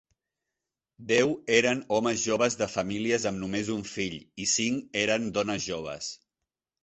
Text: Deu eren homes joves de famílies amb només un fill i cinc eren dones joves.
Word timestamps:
Deu 1.09 1.33
eren 1.57 1.81
homes 1.97 2.23
joves 2.29 2.55
de 2.61 2.69
famílies 2.77 3.27
amb 3.31 3.39
només 3.43 3.69
un 3.75 3.85
fill 3.91 4.17
i 4.45 4.49
cinc 4.53 4.99
eren 5.03 5.31
dones 5.39 5.69
joves. 5.71 6.09